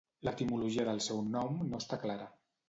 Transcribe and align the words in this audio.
L'etimologia 0.27 0.85
del 0.87 1.01
seu 1.09 1.21
nom 1.35 1.61
no 1.69 1.83
està 1.85 2.01
clara. 2.07 2.29